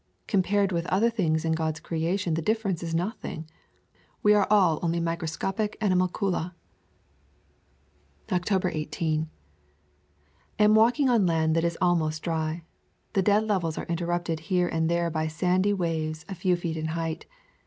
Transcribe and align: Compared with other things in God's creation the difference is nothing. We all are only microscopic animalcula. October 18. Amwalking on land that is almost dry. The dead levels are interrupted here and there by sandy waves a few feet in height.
Compared 0.25 0.71
with 0.71 0.87
other 0.87 1.11
things 1.11 1.45
in 1.45 1.51
God's 1.51 1.79
creation 1.79 2.33
the 2.33 2.41
difference 2.41 2.81
is 2.81 2.95
nothing. 2.95 3.47
We 4.23 4.33
all 4.33 4.49
are 4.77 4.79
only 4.81 4.99
microscopic 4.99 5.77
animalcula. 5.79 6.55
October 8.31 8.71
18. 8.73 9.29
Amwalking 10.57 11.07
on 11.07 11.27
land 11.27 11.55
that 11.55 11.63
is 11.63 11.77
almost 11.79 12.23
dry. 12.23 12.63
The 13.13 13.21
dead 13.21 13.43
levels 13.43 13.77
are 13.77 13.85
interrupted 13.85 14.39
here 14.49 14.67
and 14.67 14.89
there 14.89 15.11
by 15.11 15.27
sandy 15.27 15.71
waves 15.71 16.25
a 16.27 16.33
few 16.33 16.55
feet 16.55 16.77
in 16.77 16.85
height. 16.97 17.27